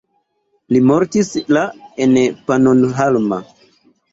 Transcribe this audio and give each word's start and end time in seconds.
Li 0.75 0.81
mortis 0.91 1.29
la 1.57 1.65
en 2.07 2.17
Pannonhalma. 2.49 3.43